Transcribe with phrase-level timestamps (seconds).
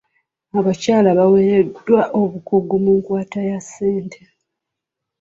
[0.59, 4.21] Abakyala baweereddwa obukugu mu nkwata ya ssente.